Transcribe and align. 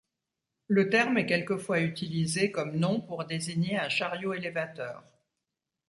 Le 0.67 0.89
terme 0.89 1.19
est 1.19 1.27
quelquefois 1.27 1.79
utilisé 1.81 2.49
comme 2.51 2.75
nom 2.75 2.99
pour 3.01 3.23
désigner 3.25 3.77
un 3.77 3.87
chariot 3.87 4.33
élévateur. 4.33 5.03